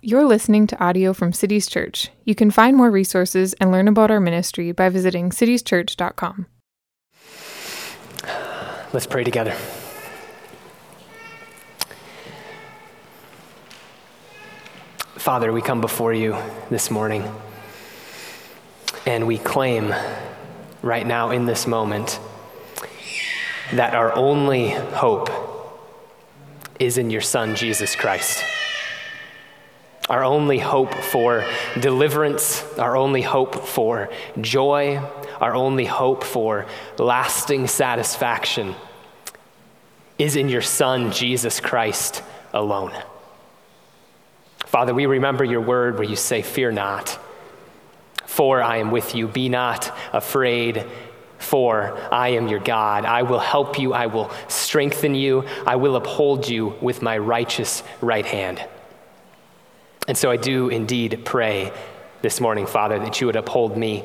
[0.00, 2.10] You're listening to audio from Cities Church.
[2.22, 6.46] You can find more resources and learn about our ministry by visiting citieschurch.com.
[8.92, 9.50] Let's pray together.
[15.16, 16.36] Father, we come before you
[16.70, 17.28] this morning
[19.04, 19.92] and we claim
[20.80, 22.20] right now in this moment
[23.72, 25.28] that our only hope
[26.78, 28.44] is in your Son, Jesus Christ.
[30.08, 31.44] Our only hope for
[31.78, 34.08] deliverance, our only hope for
[34.40, 35.02] joy,
[35.38, 36.66] our only hope for
[36.98, 38.74] lasting satisfaction
[40.18, 42.22] is in your Son, Jesus Christ,
[42.54, 42.92] alone.
[44.64, 47.18] Father, we remember your word where you say, Fear not,
[48.24, 49.28] for I am with you.
[49.28, 50.84] Be not afraid,
[51.38, 53.04] for I am your God.
[53.04, 57.82] I will help you, I will strengthen you, I will uphold you with my righteous
[58.00, 58.64] right hand.
[60.08, 61.70] And so I do indeed pray
[62.22, 64.04] this morning, Father, that you would uphold me.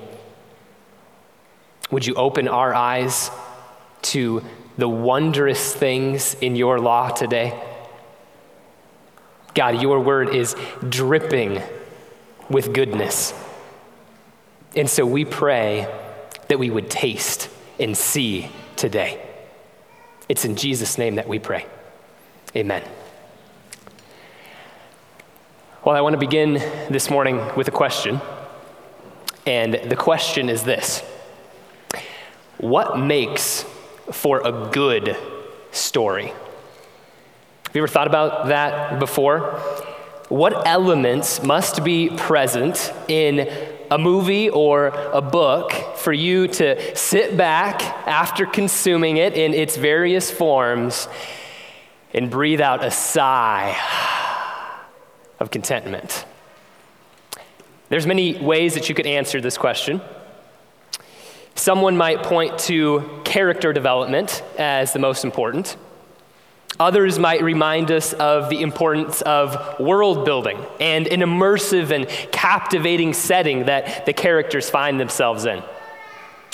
[1.92, 3.32] Would you open our eyes
[4.04, 4.44] to
[4.78, 7.58] the wondrous things in your law today?
[9.54, 11.62] God, your word is dripping
[12.50, 13.34] with goodness.
[14.76, 15.88] And so we pray
[16.50, 19.26] that we would taste and see today.
[20.28, 21.66] It's in Jesus' name that we pray.
[22.56, 22.84] Amen.
[25.86, 26.54] Well, I want to begin
[26.90, 28.22] this morning with a question.
[29.46, 31.02] And the question is this
[32.58, 33.66] What makes
[34.10, 35.18] for a good
[35.72, 36.28] story?
[36.28, 39.60] Have you ever thought about that before?
[40.30, 43.52] What elements must be present in
[43.92, 49.76] a movie or a book for you to sit back after consuming it in its
[49.76, 51.10] various forms
[52.14, 53.78] and breathe out a sigh
[55.44, 56.26] of contentment?
[57.90, 60.02] There's many ways that you could answer this question.
[61.54, 65.78] Someone might point to character development as the most important.
[66.80, 73.14] Others might remind us of the importance of world building and an immersive and captivating
[73.14, 75.62] setting that the characters find themselves in.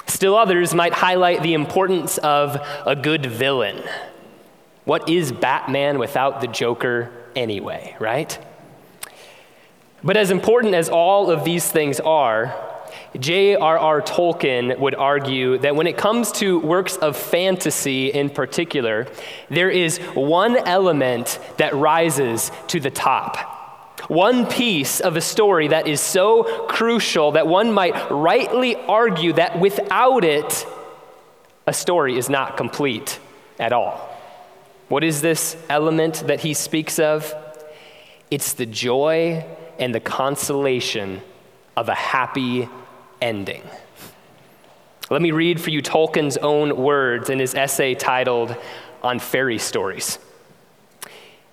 [0.08, 3.81] Still others might highlight the importance of a good villain.
[4.84, 8.38] What is Batman without the Joker anyway, right?
[10.04, 12.56] But as important as all of these things are,
[13.18, 14.02] J.R.R.
[14.02, 19.08] Tolkien would argue that when it comes to works of fantasy in particular,
[19.50, 23.38] there is one element that rises to the top.
[24.09, 29.59] One piece of a story that is so crucial that one might rightly argue that
[29.59, 30.66] without it,
[31.68, 33.20] a story is not complete
[33.59, 34.09] at all.
[34.88, 37.34] What is this element that he speaks of?
[38.32, 39.46] It's the joy
[39.79, 41.22] and the consolation
[41.75, 42.69] of a happy
[43.22, 43.63] ending.
[45.09, 48.56] Let me read for you Tolkien's own words in his essay titled
[49.01, 50.19] On Fairy Stories.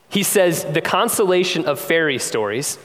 [0.09, 2.78] He says, The consolation of fairy stories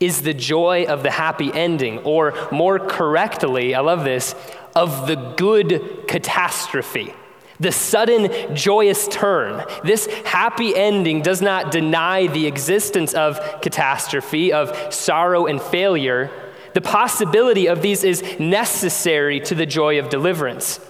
[0.00, 4.34] is the joy of the happy ending, or more correctly, I love this,
[4.74, 7.14] of the good catastrophe
[7.62, 9.64] the sudden joyous turn.
[9.84, 16.30] This happy ending does not deny the existence of catastrophe, of sorrow and failure.
[16.74, 20.80] The possibility of these is necessary to the joy of deliverance.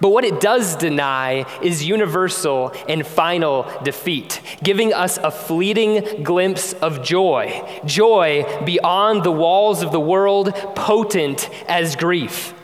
[0.00, 6.72] But what it does deny is universal and final defeat, giving us a fleeting glimpse
[6.74, 12.54] of joy, joy beyond the walls of the world, potent as grief.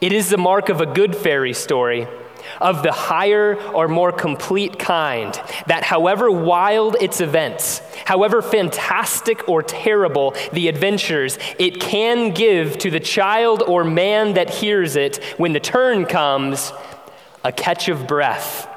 [0.00, 2.08] It is the mark of a good fairy story
[2.60, 9.62] of the higher or more complete kind, that however wild its events, however fantastic or
[9.62, 15.52] terrible the adventures, it can give to the child or man that hears it when
[15.52, 16.72] the turn comes
[17.44, 18.68] a catch of breath,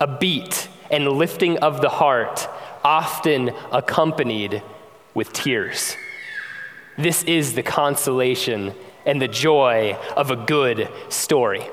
[0.00, 2.48] a beat and lifting of the heart,
[2.84, 4.62] often accompanied
[5.14, 5.96] with tears.
[6.96, 11.68] This is the consolation and the joy of a good story.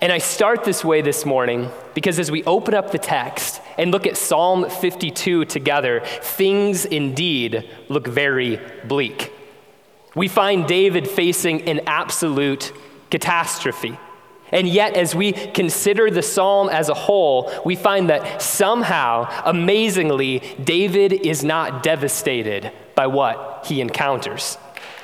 [0.00, 3.90] And I start this way this morning because as we open up the text and
[3.90, 9.32] look at Psalm 52 together, things indeed look very bleak.
[10.14, 12.72] We find David facing an absolute
[13.10, 13.98] catastrophe.
[14.52, 20.42] And yet, as we consider the psalm as a whole, we find that somehow, amazingly,
[20.62, 24.56] David is not devastated by what he encounters.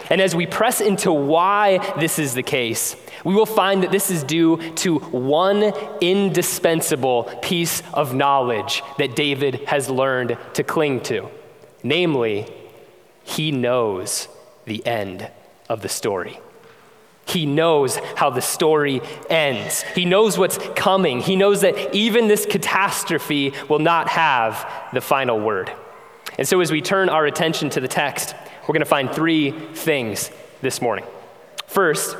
[0.08, 4.11] And as we press into why this is the case, we will find that this
[4.11, 11.29] is due to one indispensable piece of knowledge that David has learned to cling to.
[11.82, 12.47] Namely,
[13.25, 14.29] he knows
[14.67, 15.31] the end
[15.69, 16.38] of the story.
[17.26, 19.00] He knows how the story
[19.31, 19.82] ends.
[19.94, 21.20] He knows what's coming.
[21.20, 25.73] He knows that even this catastrophe will not have the final word.
[26.37, 29.53] And so, as we turn our attention to the text, we're going to find three
[29.53, 30.31] things
[30.61, 31.05] this morning.
[31.67, 32.17] First,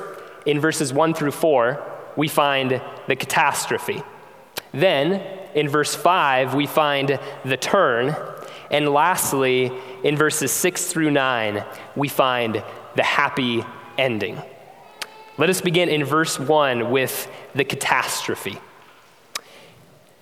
[0.47, 1.83] in verses 1 through 4,
[2.17, 4.03] we find the catastrophe.
[4.73, 5.23] Then,
[5.55, 8.17] in verse 5, we find the turn.
[8.71, 11.65] And lastly, in verses 6 through 9,
[11.97, 12.63] we find
[12.97, 13.65] the happy
[13.97, 14.41] ending.
[15.39, 18.59] Let us begin in verse 1 with the catastrophe.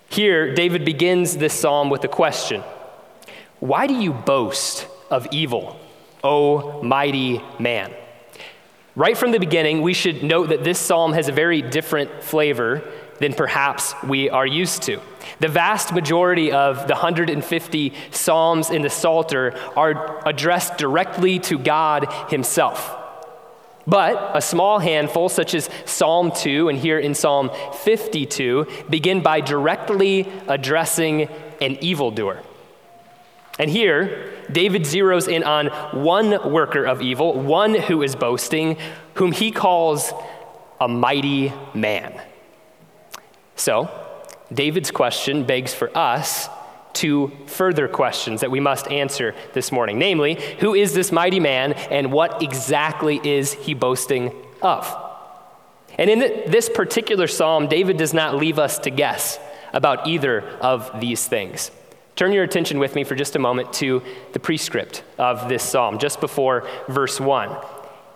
[0.08, 2.62] Here, David begins this psalm with a question
[3.60, 5.78] Why do you boast of evil,
[6.22, 7.94] O mighty man?
[8.94, 12.82] Right from the beginning, we should note that this psalm has a very different flavor
[13.20, 15.00] than perhaps we are used to.
[15.40, 22.12] The vast majority of the 150 psalms in the Psalter are addressed directly to God
[22.28, 22.98] Himself.
[23.86, 27.50] But a small handful, such as Psalm 2 and here in Psalm
[27.82, 31.28] 52, begin by directly addressing
[31.62, 32.42] an evildoer.
[33.62, 35.68] And here, David zeroes in on
[36.02, 38.76] one worker of evil, one who is boasting,
[39.14, 40.12] whom he calls
[40.80, 42.20] a mighty man.
[43.54, 43.88] So,
[44.52, 46.48] David's question begs for us
[46.92, 49.96] two further questions that we must answer this morning.
[49.96, 54.92] Namely, who is this mighty man and what exactly is he boasting of?
[55.96, 56.18] And in
[56.50, 59.38] this particular psalm, David does not leave us to guess
[59.72, 61.70] about either of these things.
[62.22, 64.00] Turn your attention with me for just a moment to
[64.32, 67.50] the prescript of this psalm, just before verse 1.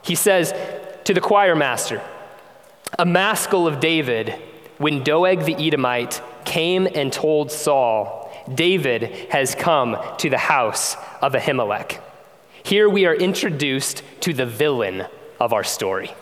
[0.03, 0.55] He says
[1.03, 2.00] to the choir master,
[3.00, 4.37] A maskil of David,
[4.79, 11.32] when Doeg the Edomite came and told Saul, David has come to the house of
[11.32, 12.00] Ahimelech.
[12.62, 15.06] Here we are introduced to the villain
[15.41, 16.14] of our story.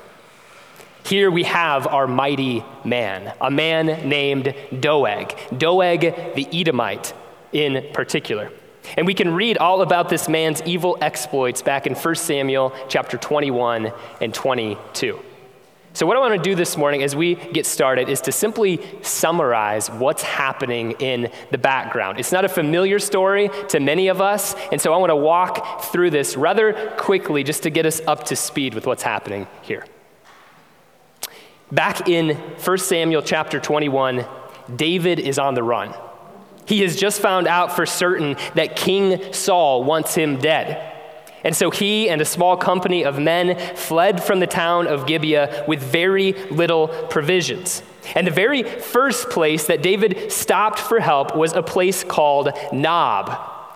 [1.04, 6.00] Here we have our mighty man, a man named Doeg, Doeg
[6.34, 7.12] the Edomite
[7.54, 8.50] in particular.
[8.98, 13.16] And we can read all about this man's evil exploits back in 1 Samuel chapter
[13.16, 15.18] 21 and 22.
[15.94, 18.80] So, what I want to do this morning as we get started is to simply
[19.02, 22.18] summarize what's happening in the background.
[22.18, 25.82] It's not a familiar story to many of us, and so I want to walk
[25.84, 29.86] through this rather quickly just to get us up to speed with what's happening here.
[31.70, 34.26] Back in 1 Samuel chapter 21,
[34.74, 35.94] David is on the run.
[36.66, 40.92] He has just found out for certain that King Saul wants him dead.
[41.44, 45.64] And so he and a small company of men fled from the town of Gibeah
[45.68, 47.82] with very little provisions.
[48.14, 53.30] And the very first place that David stopped for help was a place called Nob,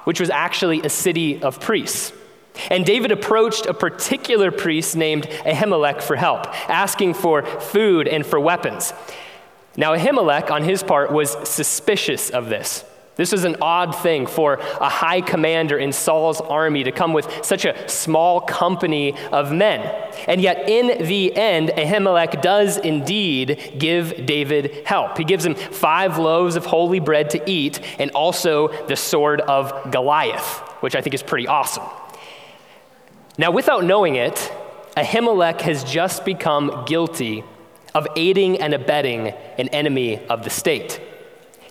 [0.05, 2.13] which was actually a city of priests.
[2.71, 8.41] And David approached a particular priest named Ahimelech for help, asking for food and for
[8.41, 8.93] weapons.
[9.79, 12.85] Now, Ahimelech, on his part, was suspicious of this.
[13.15, 17.45] This was an odd thing for a high commander in Saul's army to come with
[17.45, 19.81] such a small company of men.
[20.27, 25.17] And yet, in the end, Ahimelech does indeed give David help.
[25.17, 29.93] He gives him five loaves of holy bread to eat and also the sword of
[29.93, 31.85] Goliath, which I think is pretty awesome.
[33.37, 34.53] Now, without knowing it,
[34.97, 37.45] Ahimelech has just become guilty
[37.99, 39.27] of aiding and abetting
[39.59, 41.01] an enemy of the state.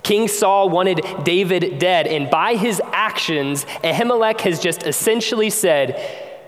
[0.03, 5.95] King Saul wanted David dead, and by his actions, Ahimelech has just essentially said,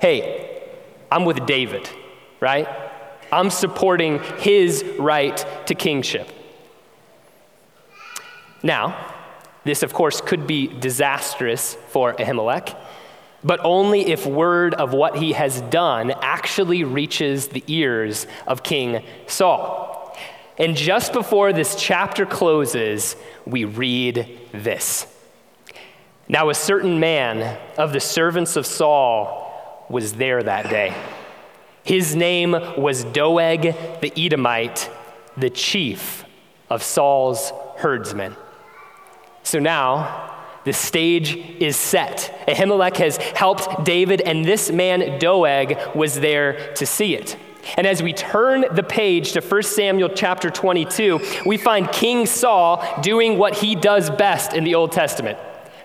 [0.01, 0.73] Hey,
[1.09, 1.89] I'm with David,
[2.41, 2.67] right?
[3.31, 6.29] I'm supporting his right to kingship.
[8.61, 9.13] Now,
[9.63, 12.75] this, of course, could be disastrous for Ahimelech,
[13.43, 19.03] but only if word of what he has done actually reaches the ears of King
[19.27, 20.17] Saul.
[20.57, 23.15] And just before this chapter closes,
[23.45, 25.07] we read this.
[26.27, 30.93] Now, a certain man of the servants of Saul was there that day.
[31.83, 33.61] His name was Doeg
[34.01, 34.91] the Edomite,
[35.37, 36.25] the chief
[36.69, 38.35] of Saul's herdsmen.
[39.43, 42.43] So now, the stage is set.
[42.47, 47.37] Ahimelech has helped David, and this man, Doeg, was there to see it.
[47.77, 52.83] And as we turn the page to 1 Samuel chapter 22, we find King Saul
[53.01, 55.37] doing what he does best in the Old Testament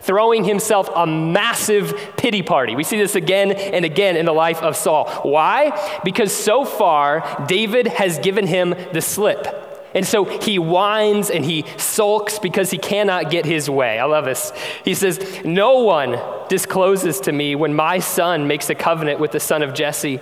[0.04, 2.76] throwing himself a massive pity party.
[2.76, 5.08] We see this again and again in the life of Saul.
[5.22, 6.00] Why?
[6.04, 9.73] Because so far, David has given him the slip.
[9.94, 14.00] And so he whines and he sulks because he cannot get his way.
[14.00, 14.52] I love this.
[14.84, 19.40] He says, No one discloses to me when my son makes a covenant with the
[19.40, 20.20] son of Jesse.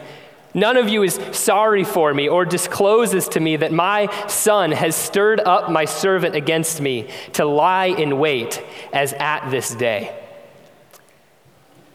[0.54, 4.94] None of you is sorry for me or discloses to me that my son has
[4.94, 8.62] stirred up my servant against me to lie in wait
[8.92, 10.14] as at this day.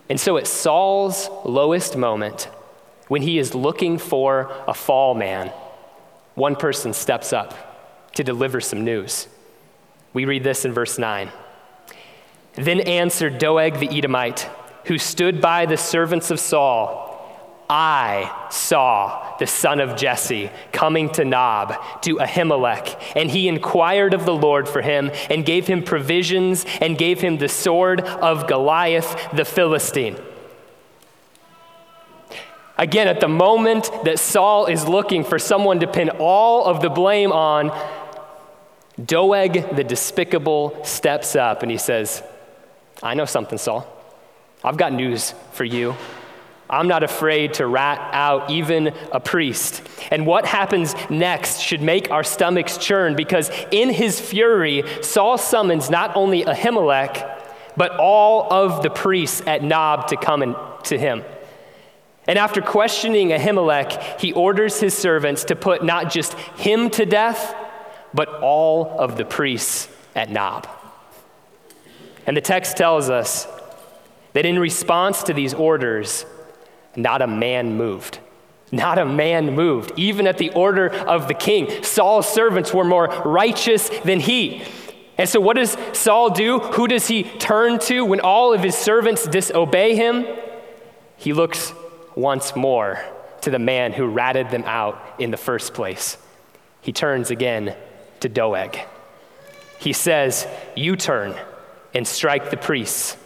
[0.10, 2.50] And so at Saul's lowest moment,
[3.07, 5.50] when he is looking for a fall man,
[6.34, 7.66] one person steps up
[8.17, 9.27] to deliver some news.
[10.13, 11.31] We read this in verse 9.
[12.55, 14.50] Then answered Doeg the Edomite,
[14.86, 17.07] who stood by the servants of Saul
[17.69, 24.25] I saw the son of Jesse coming to Nob, to Ahimelech, and he inquired of
[24.25, 29.31] the Lord for him, and gave him provisions, and gave him the sword of Goliath
[29.33, 30.17] the Philistine.
[32.77, 36.89] Again, at the moment that Saul is looking for someone to pin all of the
[36.89, 37.71] blame on,
[39.04, 42.24] Doeg the despicable steps up and he says,
[43.04, 43.88] I know something, Saul.
[44.63, 45.96] I've got news for you.
[46.70, 49.82] I'm not afraid to rat out even a priest.
[50.12, 55.89] And what happens next should make our stomachs churn because in his fury, Saul summons
[55.89, 57.36] not only Ahimelech,
[57.77, 61.24] but all of the priests at Nob to come in, to him.
[62.27, 67.56] And after questioning Ahimelech, he orders his servants to put not just him to death,
[68.17, 70.67] but all of the priests at Nob.
[72.25, 73.47] And the text tells us
[74.33, 76.25] that in response to these orders,
[76.95, 78.17] not a man moved.
[78.71, 79.91] Not a man moved.
[79.97, 84.63] Even at the order of the king, Saul's servants were more righteous than he.
[85.19, 86.57] And so, what does Saul do?
[86.57, 90.25] Who does he turn to when all of his servants disobey him?
[91.17, 91.71] He looks
[92.15, 93.00] once more
[93.41, 96.17] to the man who ratted them out in the first place.
[96.81, 97.75] He turns again
[98.21, 98.79] to Doeg.
[99.79, 101.36] He says, You turn
[101.93, 103.17] and strike the priests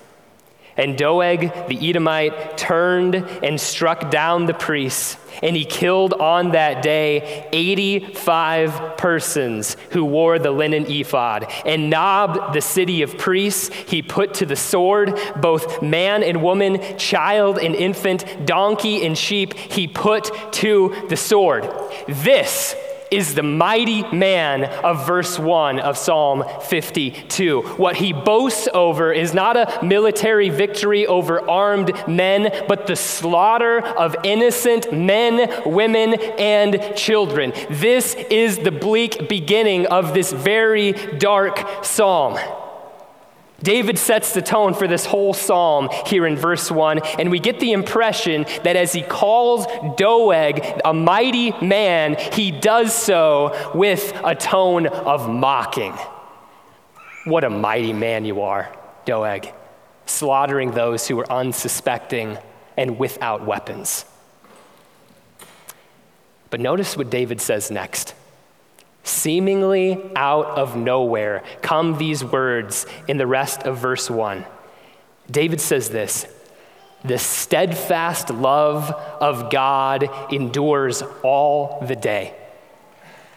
[0.78, 6.82] and Doeg the Edomite turned and struck down the priests, and he killed on that
[6.82, 11.52] day 85 persons who wore the linen ephod.
[11.66, 16.98] And Nob, the city of priests, he put to the sword, both man and woman,
[16.98, 21.70] child and infant, donkey and sheep, he put to the sword.
[22.08, 22.76] This
[23.12, 27.62] is the mighty man of verse 1 of Psalm 52.
[27.62, 33.82] What he boasts over is not a military victory over armed men, but the slaughter
[33.82, 37.52] of innocent men, women, and children.
[37.70, 42.38] This is the bleak beginning of this very dark psalm.
[43.64, 47.60] David sets the tone for this whole psalm here in verse 1, and we get
[47.60, 49.66] the impression that as he calls
[49.98, 55.94] Doeg a mighty man, he does so with a tone of mocking.
[57.26, 58.76] What a mighty man you are,
[59.06, 59.52] Doeg,
[60.06, 62.38] slaughtering those who are unsuspecting
[62.78, 64.06] and without weapons.
[66.50, 68.16] But notice what David says next.
[69.04, 74.46] Seemingly out of nowhere come these words in the rest of verse 1.
[75.30, 76.28] David says this
[77.04, 82.36] The steadfast love of God endures all the day.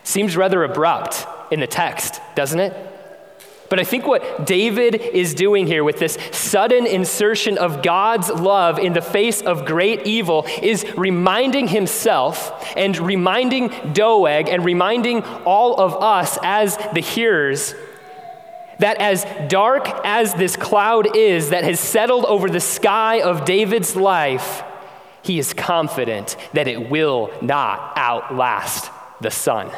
[0.02, 2.93] Seems rather abrupt in the text, doesn't it?
[3.74, 8.78] But I think what David is doing here with this sudden insertion of God's love
[8.78, 15.74] in the face of great evil is reminding himself and reminding Doeg and reminding all
[15.80, 17.74] of us as the hearers
[18.78, 23.96] that as dark as this cloud is that has settled over the sky of David's
[23.96, 24.62] life,
[25.22, 29.68] he is confident that it will not outlast the sun.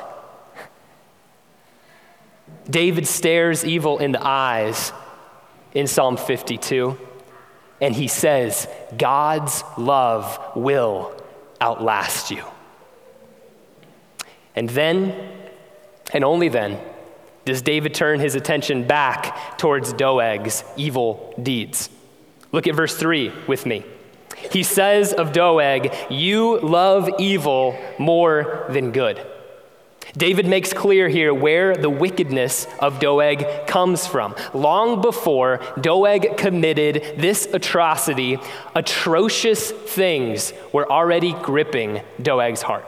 [2.68, 4.92] David stares evil in the eyes
[5.72, 6.98] in Psalm 52,
[7.80, 11.14] and he says, God's love will
[11.60, 12.42] outlast you.
[14.54, 15.14] And then,
[16.12, 16.80] and only then,
[17.44, 21.88] does David turn his attention back towards Doeg's evil deeds.
[22.50, 23.84] Look at verse 3 with me.
[24.50, 29.24] He says of Doeg, You love evil more than good.
[30.16, 34.34] David makes clear here where the wickedness of Doeg comes from.
[34.54, 38.38] Long before Doeg committed this atrocity,
[38.74, 42.86] atrocious things were already gripping Doeg's heart.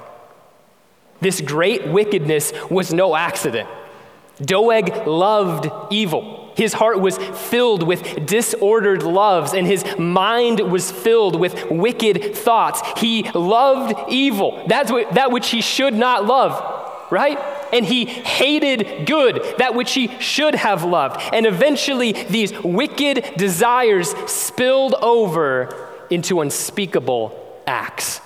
[1.20, 3.68] This great wickedness was no accident.
[4.40, 6.52] Doeg loved evil.
[6.56, 12.82] His heart was filled with disordered loves, and his mind was filled with wicked thoughts.
[13.00, 16.77] He loved evil, that's what, that which he should not love
[17.10, 17.38] right?
[17.72, 21.20] and he hated good, that which he should have loved.
[21.32, 28.20] And eventually, these wicked desires spilled over into unspeakable acts.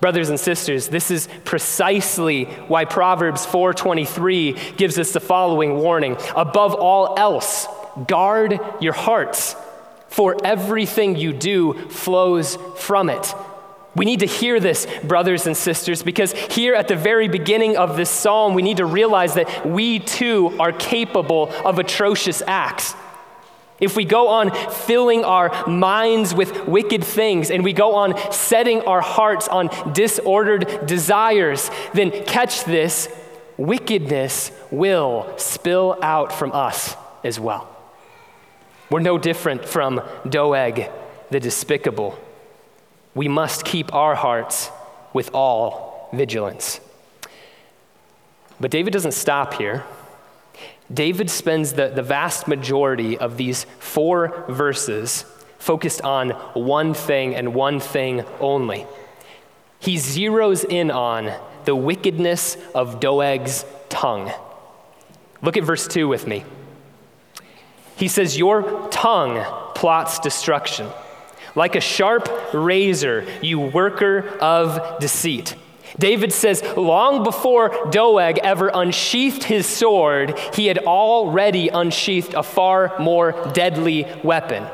[0.00, 6.16] Brothers and sisters, this is precisely why Proverbs 4:23 gives us the following warning.
[6.36, 7.66] Above all else,
[8.06, 9.56] guard your hearts,
[10.08, 13.34] for everything you do flows from it.
[13.98, 17.96] We need to hear this, brothers and sisters, because here at the very beginning of
[17.96, 22.94] this psalm, we need to realize that we too are capable of atrocious acts.
[23.80, 28.82] If we go on filling our minds with wicked things and we go on setting
[28.82, 33.08] our hearts on disordered desires, then catch this
[33.56, 37.68] wickedness will spill out from us as well.
[38.90, 40.88] We're no different from Doeg
[41.30, 42.16] the despicable.
[43.18, 44.70] We must keep our hearts
[45.12, 46.78] with all vigilance.
[48.60, 49.82] But David doesn't stop here.
[50.94, 55.24] David spends the, the vast majority of these four verses
[55.58, 58.86] focused on one thing and one thing only.
[59.80, 61.32] He zeroes in on
[61.64, 64.30] the wickedness of Doeg's tongue.
[65.42, 66.44] Look at verse 2 with me.
[67.96, 69.44] He says, Your tongue
[69.74, 70.86] plots destruction.
[71.58, 75.56] Like a sharp razor, you worker of deceit.
[75.98, 82.96] David says, long before Doeg ever unsheathed his sword, he had already unsheathed a far
[83.00, 84.68] more deadly weapon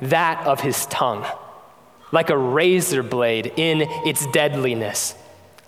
[0.00, 1.24] that of his tongue,
[2.10, 5.14] like a razor blade in its deadliness.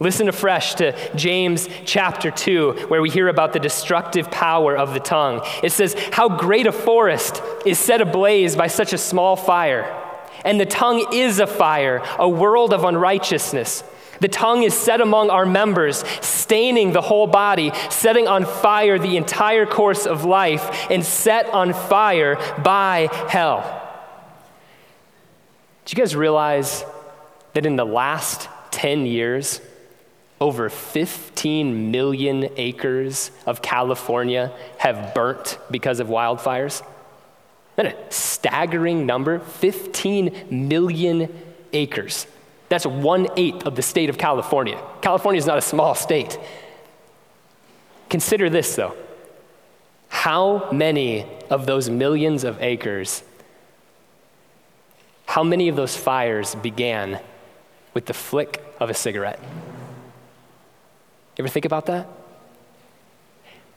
[0.01, 5.01] Listen afresh to James chapter 2, where we hear about the destructive power of the
[5.01, 5.43] tongue.
[5.63, 10.01] It says, How great a forest is set ablaze by such a small fire.
[10.45, 13.83] And the tongue is a fire, a world of unrighteousness.
[14.21, 19.17] The tongue is set among our members, staining the whole body, setting on fire the
[19.17, 23.81] entire course of life, and set on fire by hell.
[25.85, 26.85] Do you guys realize
[27.55, 29.61] that in the last 10 years,
[30.41, 36.83] over 15 million acres of California have burnt because of wildfires?
[37.77, 39.41] That a staggering number?
[39.41, 41.29] 15 million
[41.73, 42.27] acres.
[42.69, 44.81] That's one eighth of the state of California.
[45.01, 46.39] California is not a small state.
[48.09, 48.95] Consider this, though.
[50.09, 53.23] How many of those millions of acres,
[55.27, 57.21] how many of those fires began
[57.93, 59.41] with the flick of a cigarette?
[61.37, 62.07] You ever think about that?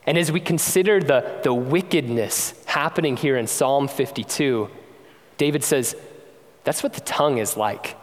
[0.06, 4.70] And as we consider the, the wickedness happening here in Psalm 52,
[5.38, 5.96] David says,
[6.64, 7.96] that's what the tongue is like.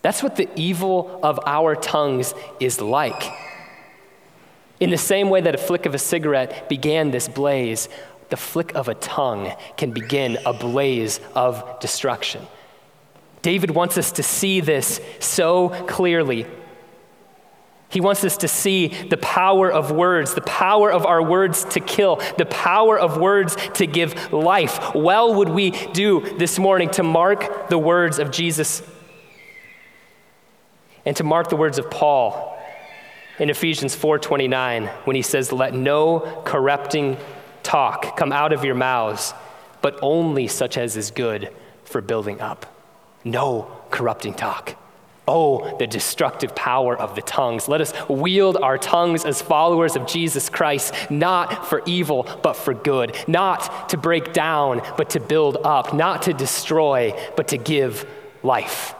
[0.00, 3.22] That's what the evil of our tongues is like.
[4.80, 7.88] In the same way that a flick of a cigarette began this blaze,
[8.30, 12.44] the flick of a tongue can begin a blaze of destruction.
[13.42, 16.46] David wants us to see this so clearly.
[17.92, 21.80] He wants us to see the power of words, the power of our words to
[21.80, 24.94] kill, the power of words to give life.
[24.94, 28.82] Well, would we do this morning to mark the words of Jesus
[31.04, 32.58] and to mark the words of Paul
[33.38, 37.18] in Ephesians 4:29 when he says let no corrupting
[37.62, 39.34] talk come out of your mouths
[39.82, 41.50] but only such as is good
[41.84, 42.66] for building up
[43.24, 44.76] no corrupting talk
[45.28, 47.68] Oh, the destructive power of the tongues.
[47.68, 52.74] Let us wield our tongues as followers of Jesus Christ, not for evil, but for
[52.74, 53.16] good.
[53.28, 55.94] Not to break down, but to build up.
[55.94, 58.04] Not to destroy, but to give
[58.42, 58.96] life.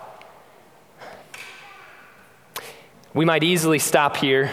[3.15, 4.51] We might easily stop here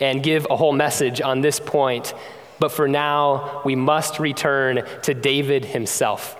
[0.00, 2.12] and give a whole message on this point,
[2.58, 6.36] but for now, we must return to David himself.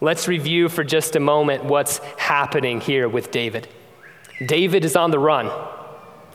[0.00, 3.66] Let's review for just a moment what's happening here with David.
[4.44, 5.50] David is on the run.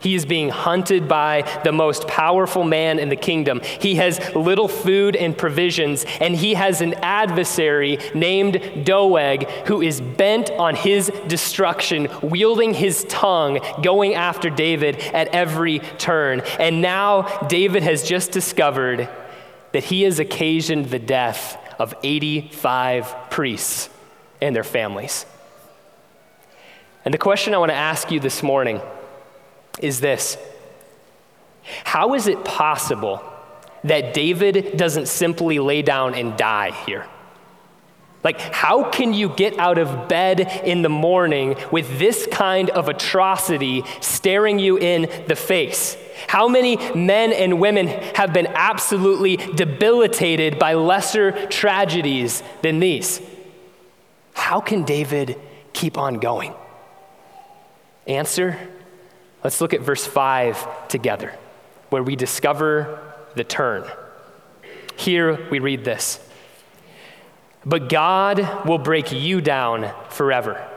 [0.00, 3.60] He is being hunted by the most powerful man in the kingdom.
[3.60, 10.00] He has little food and provisions, and he has an adversary named Doeg who is
[10.00, 16.40] bent on his destruction, wielding his tongue, going after David at every turn.
[16.58, 19.08] And now David has just discovered
[19.70, 23.90] that he has occasioned the death of 85 priests
[24.40, 25.26] and their families.
[27.04, 28.80] And the question I want to ask you this morning
[29.80, 30.38] is this
[31.82, 33.20] How is it possible
[33.82, 37.04] that David doesn't simply lay down and die here?
[38.24, 42.88] Like, how can you get out of bed in the morning with this kind of
[42.88, 45.96] atrocity staring you in the face?
[46.28, 53.20] How many men and women have been absolutely debilitated by lesser tragedies than these?
[54.34, 55.38] How can David
[55.72, 56.54] keep on going?
[58.06, 58.58] Answer
[59.42, 61.36] let's look at verse 5 together,
[61.90, 63.00] where we discover
[63.34, 63.84] the turn.
[64.96, 66.20] Here we read this
[67.64, 70.68] But God will break you down forever.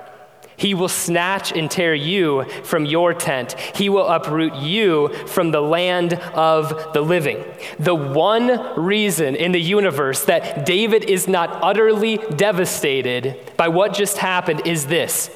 [0.58, 3.54] He will snatch and tear you from your tent.
[3.76, 7.43] He will uproot you from the land of the living.
[7.78, 14.17] The one reason in the universe that David is not utterly devastated by what just
[14.17, 15.30] happened is this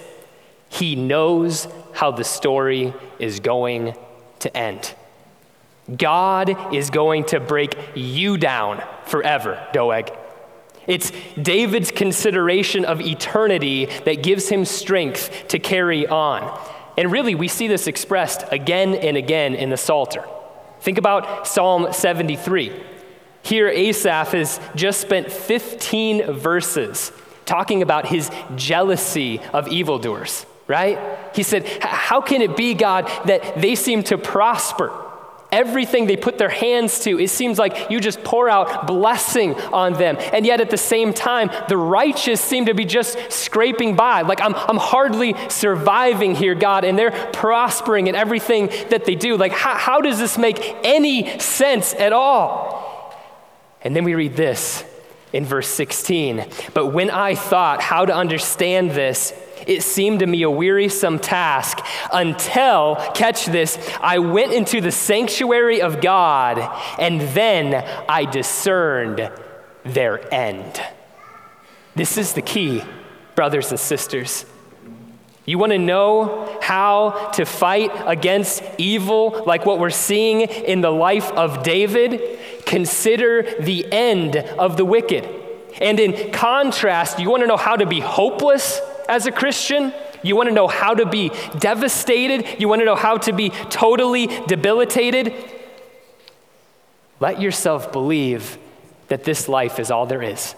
[0.70, 3.96] he knows how the story is going
[4.40, 4.94] to end.
[5.98, 10.12] God is going to break you down forever, Doeg.
[10.90, 16.60] It's David's consideration of eternity that gives him strength to carry on.
[16.98, 20.26] And really, we see this expressed again and again in the Psalter.
[20.82, 22.74] Think about Psalm 73.
[23.44, 27.12] Here, Asaph has just spent 15 verses
[27.46, 31.00] talking about his jealousy of evildoers, right?
[31.36, 34.92] He said, How can it be, God, that they seem to prosper?
[35.52, 39.94] Everything they put their hands to, it seems like you just pour out blessing on
[39.94, 40.16] them.
[40.32, 44.22] And yet at the same time, the righteous seem to be just scraping by.
[44.22, 49.38] Like, I'm, I'm hardly surviving here, God, and they're prospering in everything that they do.
[49.38, 53.16] Like, how, how does this make any sense at all?
[53.82, 54.84] And then we read this
[55.34, 56.46] in verse 16.
[56.74, 59.34] But when I thought how to understand this,
[59.70, 61.78] it seemed to me a wearisome task
[62.12, 66.58] until, catch this, I went into the sanctuary of God
[66.98, 67.76] and then
[68.10, 69.32] I discerned
[69.84, 70.82] their end.
[71.94, 72.82] This is the key,
[73.36, 74.44] brothers and sisters.
[75.46, 80.92] You want to know how to fight against evil, like what we're seeing in the
[80.92, 82.40] life of David?
[82.66, 85.30] Consider the end of the wicked.
[85.80, 88.82] And in contrast, you want to know how to be hopeless?
[89.10, 89.94] As a Christian?
[90.24, 92.62] You want to know how to be devastated?
[92.62, 95.34] You want to know how to be totally debilitated?
[97.20, 98.58] Let yourself believe
[99.10, 100.56] that this life is all there is.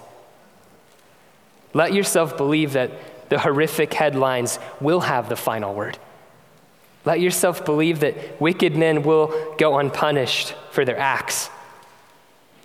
[1.74, 2.92] Let yourself believe that
[3.30, 5.98] the horrific headlines will have the final word.
[7.06, 11.50] Let yourself believe that wicked men will go unpunished for their acts.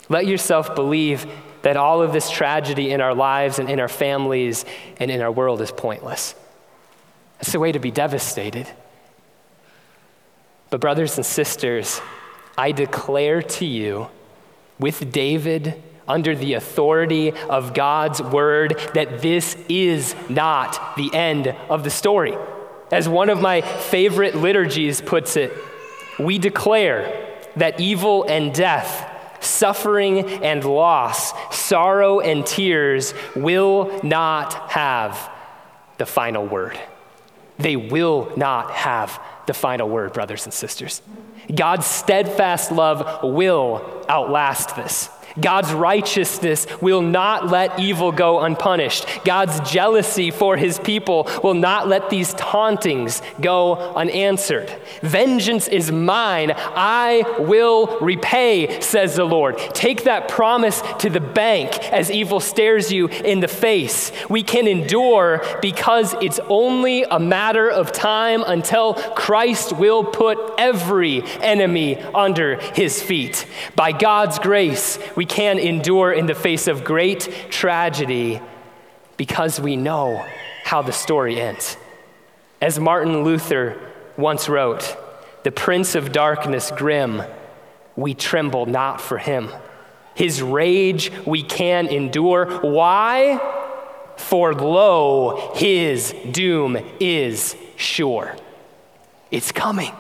[0.09, 1.27] Let yourself believe
[1.67, 4.65] that all of this tragedy in our lives and in our families
[4.99, 6.37] and in our world is pointless.
[7.39, 8.69] That's a way to be devastated.
[10.71, 12.01] But, brothers and sisters,
[12.57, 14.07] I declare to you,
[14.79, 21.83] with David, under the authority of God's word, that this is not the end of
[21.83, 22.37] the story.
[22.93, 25.53] As one of my favorite liturgies puts it,
[26.17, 27.27] we declare
[27.57, 35.31] that evil and death suffering and loss, sorrow and tears will not have
[35.99, 36.79] the final word.
[37.59, 41.01] They will not have the final word, brothers and sisters.
[41.55, 45.09] God's steadfast love will outlast this.
[45.41, 49.07] God's righteousness will not let evil go unpunished.
[49.25, 54.71] God's jealousy for his people will not let these tauntings go unanswered.
[55.03, 59.59] Vengeance is mine, I will repay, says the Lord.
[59.75, 64.13] Take that promise to the bank as evil stares you in the face.
[64.29, 71.23] We can endure because it's only a matter of time until Christ will put every
[71.41, 73.47] enemy under his feet.
[73.75, 78.41] By God's grace, can endure in the face of great tragedy
[79.17, 80.25] because we know
[80.65, 81.77] how the story ends.
[82.61, 83.79] As Martin Luther
[84.17, 84.97] once wrote,
[85.43, 87.23] the prince of darkness grim,
[87.95, 89.51] we tremble not for him.
[90.15, 92.61] His rage we can endure.
[92.61, 93.39] Why?
[94.17, 98.35] For lo, his doom is sure.
[99.31, 99.93] It's coming.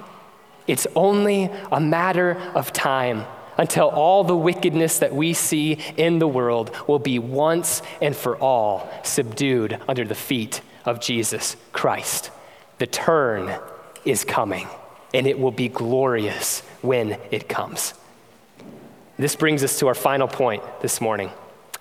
[0.67, 3.27] It's only a matter of time
[3.59, 8.37] until all the wickedness that we see in the world will be once and for
[8.37, 12.31] all subdued under the feet of Jesus Christ.
[12.79, 13.59] The turn
[14.05, 14.69] is coming,
[15.14, 17.95] and it will be glorious when it comes.
[19.19, 21.31] This brings us to our final point this morning.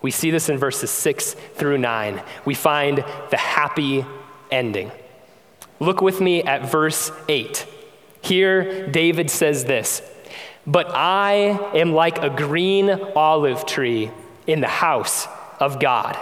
[0.02, 2.22] We see this in verses 6 through 9.
[2.46, 4.06] We find the happy
[4.52, 4.92] ending.
[5.80, 7.66] Look with me at verse 8.
[8.22, 10.02] Here, David says this
[10.67, 14.12] but I am like a green olive tree
[14.47, 15.28] in the house
[15.60, 16.17] of God.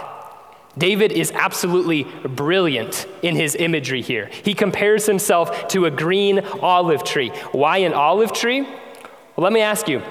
[0.76, 4.26] David is absolutely brilliant in his imagery here.
[4.42, 7.30] He compares himself to a green olive tree.
[7.52, 8.62] Why an olive tree?
[8.62, 10.02] Well, let me ask you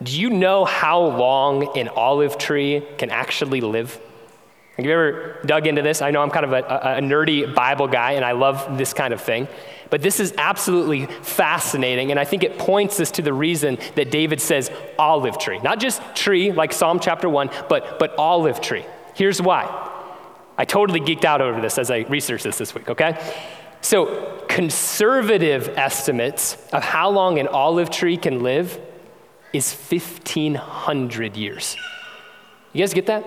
[0.00, 4.00] do you know how long an olive tree can actually live?
[4.76, 6.02] Have you ever dug into this?
[6.02, 8.94] I know I'm kind of a, a, a, nerdy Bible guy and I love this
[8.94, 9.48] kind of thing,
[9.90, 14.10] but this is absolutely fascinating, and I think it points us to the reason that
[14.10, 15.58] David says olive tree.
[15.60, 18.84] Not just tree, like Psalm chapter 1, but, but olive tree.
[19.14, 19.86] Here's why.
[20.56, 23.18] I totally geeked out over this as I researched this this week, okay?
[23.80, 28.80] So, conservative estimates of how long an olive tree can live
[29.52, 31.76] is 1,500 years.
[32.72, 33.24] You guys get that?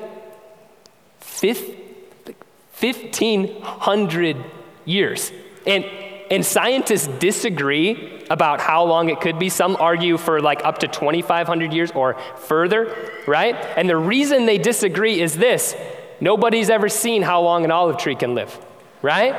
[1.41, 4.38] 1,500
[4.86, 5.32] years.
[5.65, 5.86] And,
[6.32, 9.50] and scientists disagree about how long it could be.
[9.50, 12.96] Some argue for like up to 2,500 years or further,
[13.28, 13.56] right?
[13.76, 15.76] And the reason they disagree is this
[16.22, 18.56] Nobody's ever seen how long an olive tree can live,
[19.02, 19.36] right?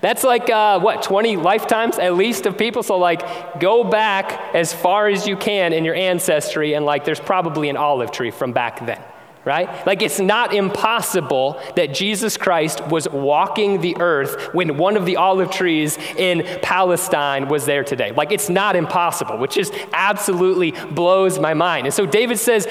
[0.00, 2.82] That's like, uh, what, 20 lifetimes at least of people?
[2.82, 7.20] So, like, go back as far as you can in your ancestry, and, like, there's
[7.20, 9.00] probably an olive tree from back then,
[9.44, 9.84] right?
[9.86, 15.16] Like, it's not impossible that Jesus Christ was walking the earth when one of the
[15.16, 18.12] olive trees in Palestine was there today.
[18.12, 21.86] Like, it's not impossible, which just absolutely blows my mind.
[21.86, 22.68] And so, David says,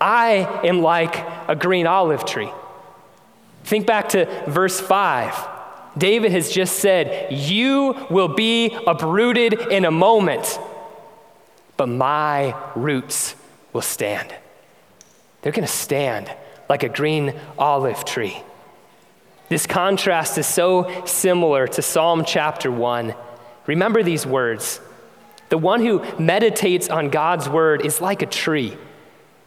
[0.00, 1.16] I am like
[1.48, 2.50] a green olive tree.
[3.64, 5.48] Think back to verse 5.
[5.98, 10.58] David has just said, You will be uprooted in a moment,
[11.76, 13.34] but my roots
[13.72, 14.32] will stand.
[15.42, 16.32] They're going to stand
[16.68, 18.42] like a green olive tree.
[19.48, 23.14] This contrast is so similar to Psalm chapter 1.
[23.66, 24.80] Remember these words.
[25.48, 28.76] The one who meditates on God's word is like a tree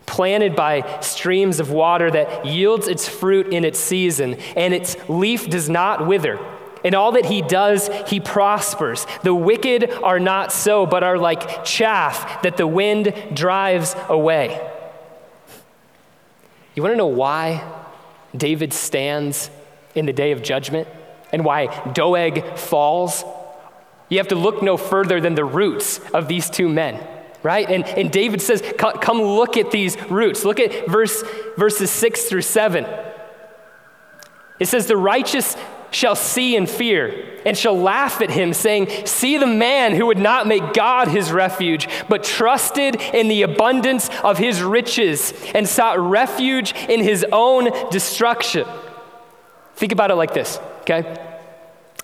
[0.06, 5.50] planted by streams of water that yields its fruit in its season, and its leaf
[5.50, 6.40] does not wither.
[6.84, 9.08] In all that he does, he prospers.
[9.24, 14.73] The wicked are not so, but are like chaff that the wind drives away.
[16.76, 17.64] You want to know why
[18.36, 19.50] David stands
[19.96, 20.88] in the day of judgment
[21.32, 23.24] and why Doeg falls?
[24.10, 27.00] You have to look no further than the roots of these two men
[27.44, 27.70] right?
[27.70, 30.46] And, and David says, Come look at these roots.
[30.46, 31.24] Look at verse,
[31.58, 32.88] verses 6 through 7.
[34.60, 35.56] It says, The righteous
[35.94, 40.18] shall see and fear, and shall laugh at him, saying, See the man who would
[40.18, 46.00] not make God his refuge, but trusted in the abundance of his riches, and sought
[46.00, 48.66] refuge in his own destruction.
[49.76, 51.18] Think about it like this, okay?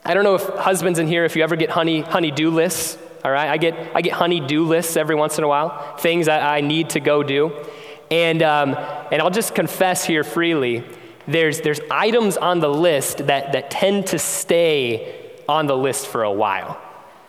[0.03, 3.31] I don't know if husbands in here, if you ever get honey, honey-do lists, all
[3.31, 3.49] right?
[3.49, 6.91] I get, I get honey-do lists every once in a while, things that I need
[6.91, 7.65] to go do.
[8.11, 8.75] And, um,
[9.11, 10.83] and I'll just confess here freely,
[11.31, 16.23] there's, there's items on the list that, that tend to stay on the list for
[16.23, 16.79] a while,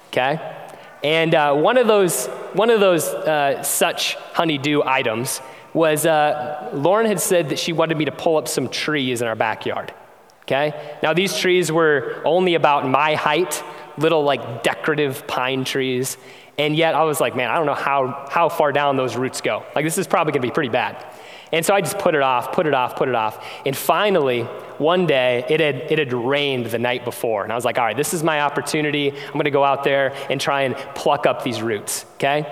[0.08, 0.56] okay?
[1.02, 5.40] And uh, one of those, one of those uh, such honey-do items
[5.72, 9.28] was uh, Lauren had said that she wanted me to pull up some trees in
[9.28, 9.94] our backyard.
[10.42, 10.98] Okay?
[11.02, 13.62] Now, these trees were only about my height,
[13.96, 16.16] little like decorative pine trees.
[16.58, 19.40] And yet I was like, man, I don't know how, how far down those roots
[19.40, 19.64] go.
[19.74, 21.06] Like, this is probably gonna be pretty bad.
[21.52, 23.44] And so I just put it off, put it off, put it off.
[23.66, 24.42] And finally,
[24.78, 27.42] one day, it had, it had rained the night before.
[27.42, 29.10] And I was like, all right, this is my opportunity.
[29.10, 32.46] I'm gonna go out there and try and pluck up these roots, okay?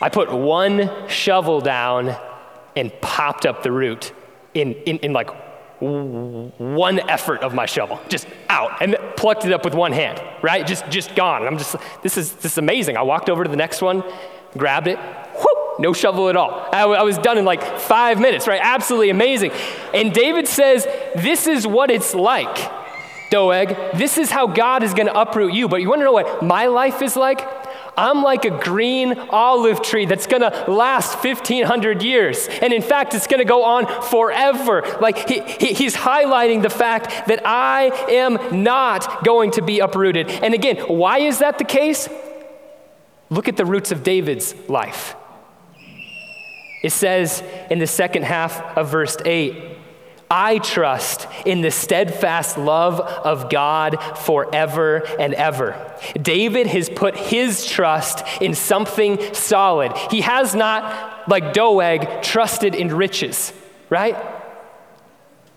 [0.00, 2.16] I put one shovel down
[2.76, 4.12] and popped up the root
[4.52, 5.30] in, in, in like
[5.80, 10.66] one effort of my shovel, just out, and plucked it up with one hand, right?
[10.66, 11.42] Just, just gone.
[11.42, 12.96] And I'm just, this is, this is amazing.
[12.96, 14.02] I walked over to the next one,
[14.56, 14.98] grabbed it,
[15.78, 16.68] no shovel at all.
[16.72, 18.60] I, I was done in like five minutes, right?
[18.62, 19.52] Absolutely amazing.
[19.92, 20.84] And David says,
[21.16, 22.70] This is what it's like,
[23.30, 23.76] Doeg.
[23.94, 25.68] This is how God is going to uproot you.
[25.68, 27.40] But you want to know what my life is like?
[27.96, 32.48] I'm like a green olive tree that's gonna last 1,500 years.
[32.60, 34.82] And in fact, it's gonna go on forever.
[35.00, 40.28] Like he, he, he's highlighting the fact that I am not going to be uprooted.
[40.28, 42.08] And again, why is that the case?
[43.30, 45.16] Look at the roots of David's life.
[46.84, 49.78] It says in the second half of verse 8,
[50.30, 55.74] I trust in the steadfast love of God forever and ever.
[56.20, 59.96] David has put his trust in something solid.
[60.10, 63.54] He has not, like Doeg, trusted in riches,
[63.88, 64.18] right?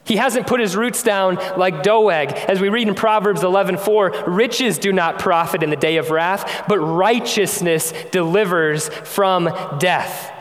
[0.06, 2.32] He hasn't put his roots down like Doeg.
[2.32, 6.64] As we read in Proverbs 11:4, riches do not profit in the day of wrath,
[6.70, 10.32] but righteousness delivers from death.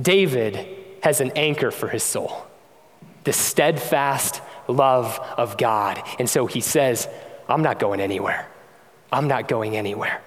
[0.00, 0.66] David
[1.02, 2.44] has an anchor for his soul
[3.24, 6.02] the steadfast love of God.
[6.18, 7.06] And so he says,
[7.46, 8.48] I'm not going anywhere.
[9.12, 10.22] I'm not going anywhere.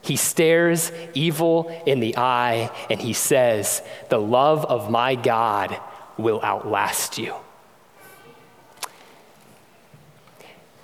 [0.00, 5.78] He stares evil in the eye and he says, The love of my God
[6.16, 7.34] will outlast you.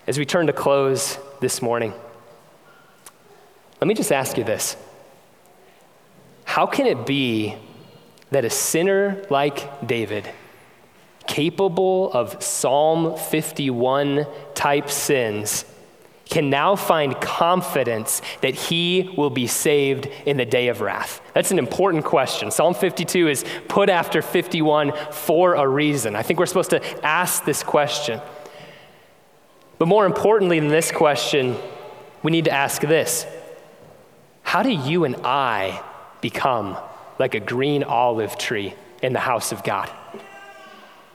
[0.07, 1.95] As we turn to close this morning,
[3.81, 4.77] let me just ask you this
[6.45, 7.57] How can it be
[8.33, 10.29] that a sinner like David,
[11.27, 15.65] capable of Psalm 51 type sins,
[16.25, 21.21] can now find confidence that he will be saved in the day of wrath?
[21.35, 22.51] That's an important question.
[22.51, 26.17] Psalm 52 is put after 51 for a reason.
[26.17, 28.19] I think we're supposed to ask this question.
[29.79, 31.57] But more importantly than this question,
[32.23, 33.27] we need to ask this
[34.43, 35.83] How do you and I
[36.23, 36.79] become
[37.19, 39.91] like a green olive tree in the house of God?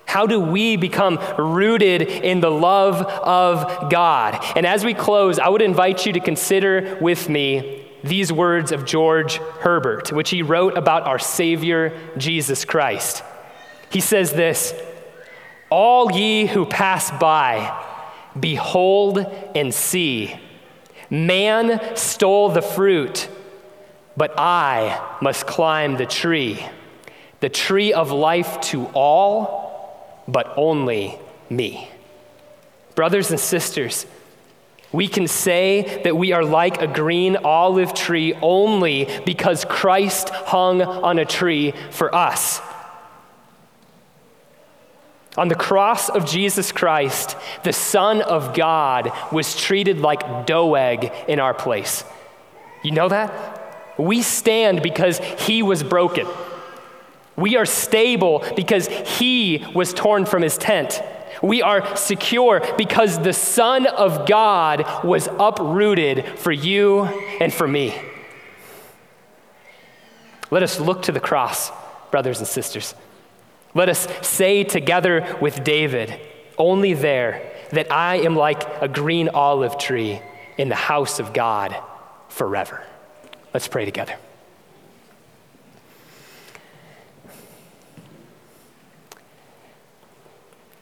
[0.05, 4.41] How do we become rooted in the love of God?
[4.55, 8.85] And as we close, I would invite you to consider with me these words of
[8.85, 13.21] George Herbert, which he wrote about our Savior, Jesus Christ.
[13.89, 14.73] He says this
[15.69, 17.85] All ye who pass by,
[18.39, 19.19] behold
[19.55, 20.39] and see.
[21.09, 23.29] Man stole the fruit,
[24.17, 26.65] but I must climb the tree,
[27.39, 29.67] the tree of life to all
[30.27, 31.17] but only
[31.49, 31.89] me.
[32.95, 34.07] Brothers and sisters,
[34.91, 40.81] we can say that we are like a green olive tree only because Christ hung
[40.81, 42.59] on a tree for us.
[45.37, 51.39] On the cross of Jesus Christ, the Son of God was treated like Doeg in
[51.39, 52.03] our place.
[52.83, 53.56] You know that?
[53.97, 56.27] We stand because he was broken.
[57.35, 61.01] We are stable because he was torn from his tent.
[61.41, 67.03] We are secure because the Son of God was uprooted for you
[67.39, 67.93] and for me.
[70.49, 71.71] Let us look to the cross,
[72.09, 72.95] brothers and sisters.
[73.75, 76.19] Let us say together with David,
[76.57, 80.21] only there, that I am like a green olive tree
[80.57, 81.75] in the house of God
[82.29, 82.83] forever.
[83.57, 84.13] Let's pray together.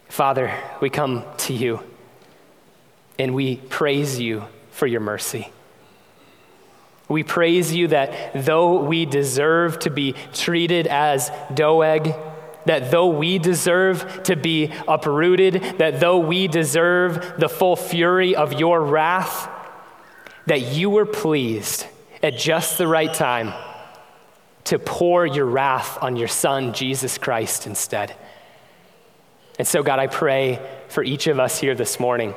[0.09, 1.79] Father, we come to you
[3.17, 5.53] and we praise you for your mercy.
[7.07, 12.13] We praise you that though we deserve to be treated as Doeg,
[12.65, 18.51] that though we deserve to be uprooted, that though we deserve the full fury of
[18.51, 19.49] your wrath,
[20.47, 21.85] that you were pleased
[22.25, 23.53] at just the right time
[24.63, 28.15] to pour your wrath on your Son, Jesus Christ, instead.
[29.59, 32.33] And so, God, I pray for each of us here this morning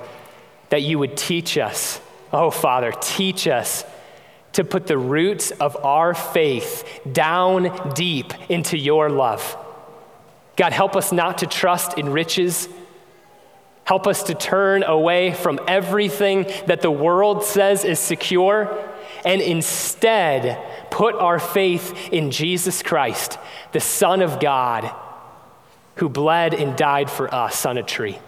[0.68, 2.02] that you would teach us,
[2.34, 3.82] oh, Father, teach us
[4.52, 9.56] to put the roots of our faith down deep into your love.
[10.56, 12.68] God, help us not to trust in riches.
[13.84, 18.86] Help us to turn away from everything that the world says is secure
[19.24, 20.58] and instead
[20.90, 23.38] put our faith in Jesus Christ,
[23.72, 24.90] the Son of God
[25.96, 28.18] who bled and died for us on a tree.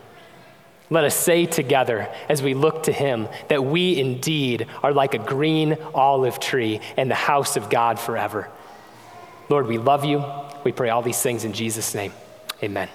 [0.90, 5.18] Let us say together as we look to him that we indeed are like a
[5.18, 8.50] green olive tree in the house of God forever.
[9.48, 10.24] Lord, we love you.
[10.64, 12.12] We pray all these things in Jesus' name.
[12.62, 12.88] Amen.